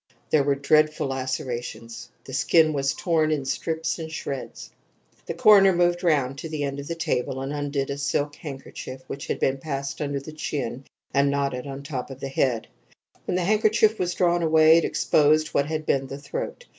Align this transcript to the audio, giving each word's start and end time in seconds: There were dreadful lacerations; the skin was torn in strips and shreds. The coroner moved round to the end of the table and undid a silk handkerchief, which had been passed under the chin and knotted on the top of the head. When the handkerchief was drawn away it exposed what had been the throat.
There 0.31 0.43
were 0.43 0.55
dreadful 0.55 1.05
lacerations; 1.09 2.09
the 2.23 2.33
skin 2.33 2.73
was 2.73 2.95
torn 2.95 3.29
in 3.31 3.45
strips 3.45 3.99
and 3.99 4.11
shreds. 4.11 4.71
The 5.27 5.35
coroner 5.35 5.73
moved 5.75 6.03
round 6.03 6.39
to 6.39 6.49
the 6.49 6.63
end 6.63 6.79
of 6.79 6.87
the 6.87 6.95
table 6.95 7.39
and 7.39 7.53
undid 7.53 7.91
a 7.91 7.99
silk 7.99 8.35
handkerchief, 8.37 9.03
which 9.05 9.27
had 9.27 9.39
been 9.39 9.59
passed 9.59 10.01
under 10.01 10.19
the 10.19 10.31
chin 10.33 10.85
and 11.13 11.29
knotted 11.29 11.67
on 11.67 11.81
the 11.81 11.83
top 11.83 12.09
of 12.09 12.19
the 12.19 12.29
head. 12.29 12.67
When 13.25 13.35
the 13.35 13.43
handkerchief 13.45 13.99
was 13.99 14.15
drawn 14.15 14.41
away 14.41 14.77
it 14.79 14.85
exposed 14.85 15.49
what 15.49 15.67
had 15.67 15.85
been 15.85 16.07
the 16.07 16.17
throat. 16.17 16.65